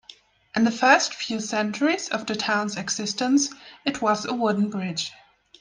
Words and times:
In 0.55 0.63
the 0.63 0.71
first 0.71 1.13
few 1.13 1.39
centuries 1.39 2.09
of 2.09 2.25
the 2.25 2.33
town's 2.33 2.75
existence, 2.75 3.53
it 3.85 4.01
was 4.01 4.25
a 4.25 4.33
wooden 4.33 4.71
bridge. 4.71 5.11